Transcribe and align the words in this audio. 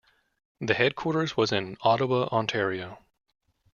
The 0.61 0.73
headquarters 0.73 1.37
was 1.37 1.51
in 1.51 1.77
Ottawa, 1.81 2.27
Ontario. 2.35 3.05